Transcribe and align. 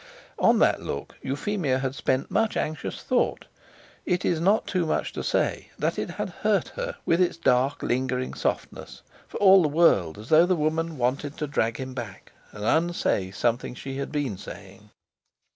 On 0.39 0.57
that 0.57 0.81
look 0.81 1.15
Euphemia 1.21 1.77
had 1.77 1.93
spent 1.93 2.31
much 2.31 2.57
anxious 2.57 3.03
thought. 3.03 3.45
It 4.03 4.25
is 4.25 4.39
not 4.39 4.65
too 4.65 4.87
much 4.87 5.13
to 5.13 5.21
say 5.23 5.69
that 5.77 5.99
it 5.99 6.09
had 6.09 6.29
hurt 6.41 6.69
her 6.69 6.95
with 7.05 7.21
its 7.21 7.37
dark, 7.37 7.83
lingering 7.83 8.33
softness, 8.33 9.03
for 9.27 9.37
all 9.37 9.61
the 9.61 9.67
world 9.67 10.17
as 10.17 10.29
though 10.29 10.47
the 10.47 10.55
woman 10.55 10.97
wanted 10.97 11.37
to 11.37 11.45
drag 11.45 11.77
him 11.77 11.93
back, 11.93 12.31
and 12.51 12.63
unsay 12.63 13.29
something 13.29 13.75
she 13.75 13.97
had 13.97 14.11
been 14.11 14.39
saying. 14.39 14.89